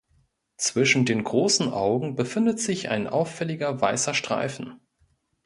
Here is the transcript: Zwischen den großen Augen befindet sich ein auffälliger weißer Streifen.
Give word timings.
Zwischen 0.57 1.05
den 1.05 1.23
großen 1.23 1.71
Augen 1.71 2.15
befindet 2.15 2.59
sich 2.59 2.89
ein 2.89 3.05
auffälliger 3.05 3.81
weißer 3.81 4.15
Streifen. 4.15 4.79